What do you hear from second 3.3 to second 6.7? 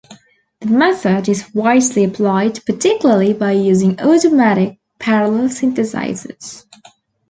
by using automatic parallel synthesizers.